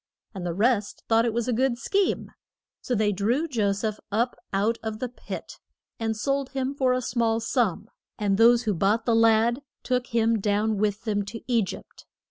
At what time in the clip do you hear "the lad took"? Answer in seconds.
9.05-10.07